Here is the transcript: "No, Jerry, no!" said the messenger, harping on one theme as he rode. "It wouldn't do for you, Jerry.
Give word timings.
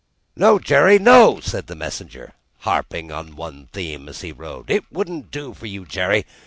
"No, 0.35 0.57
Jerry, 0.57 0.97
no!" 0.97 1.39
said 1.41 1.67
the 1.67 1.75
messenger, 1.75 2.33
harping 2.61 3.11
on 3.11 3.35
one 3.35 3.67
theme 3.71 4.09
as 4.09 4.21
he 4.21 4.31
rode. 4.31 4.71
"It 4.71 4.91
wouldn't 4.91 5.29
do 5.29 5.53
for 5.53 5.67
you, 5.67 5.85
Jerry. 5.85 6.25